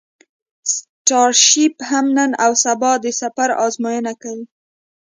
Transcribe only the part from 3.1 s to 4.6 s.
سفر ازموینه کوي.